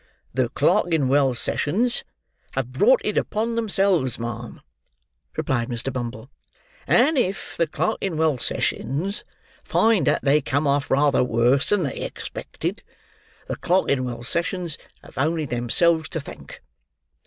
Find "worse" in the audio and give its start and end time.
11.23-11.69